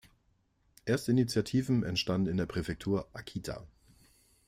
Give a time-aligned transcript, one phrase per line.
[0.85, 3.67] Erste Initiativen entstanden in der Präfektur Akita.